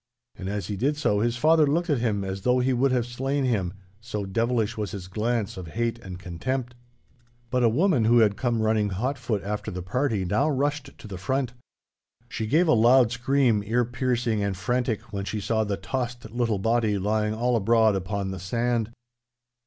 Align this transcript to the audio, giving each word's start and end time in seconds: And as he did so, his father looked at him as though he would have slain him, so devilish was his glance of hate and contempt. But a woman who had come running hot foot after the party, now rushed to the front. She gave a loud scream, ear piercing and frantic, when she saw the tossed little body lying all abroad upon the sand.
And 0.35 0.49
as 0.49 0.65
he 0.65 0.75
did 0.75 0.97
so, 0.97 1.19
his 1.19 1.37
father 1.37 1.67
looked 1.67 1.91
at 1.91 1.99
him 1.99 2.23
as 2.23 2.41
though 2.41 2.57
he 2.57 2.73
would 2.73 2.91
have 2.91 3.05
slain 3.05 3.45
him, 3.45 3.71
so 3.99 4.25
devilish 4.25 4.75
was 4.75 4.93
his 4.93 5.07
glance 5.07 5.57
of 5.57 5.67
hate 5.77 5.99
and 5.99 6.17
contempt. 6.17 6.73
But 7.51 7.61
a 7.61 7.69
woman 7.69 8.05
who 8.05 8.17
had 8.17 8.35
come 8.35 8.63
running 8.63 8.89
hot 8.89 9.19
foot 9.19 9.43
after 9.43 9.69
the 9.69 9.83
party, 9.83 10.25
now 10.25 10.49
rushed 10.49 10.97
to 10.97 11.07
the 11.07 11.19
front. 11.19 11.53
She 12.27 12.47
gave 12.47 12.67
a 12.67 12.73
loud 12.73 13.11
scream, 13.11 13.61
ear 13.63 13.85
piercing 13.85 14.41
and 14.41 14.57
frantic, 14.57 15.13
when 15.13 15.25
she 15.25 15.39
saw 15.39 15.63
the 15.63 15.77
tossed 15.77 16.31
little 16.31 16.57
body 16.57 16.97
lying 16.97 17.35
all 17.35 17.55
abroad 17.55 17.95
upon 17.95 18.31
the 18.31 18.39
sand. 18.39 18.89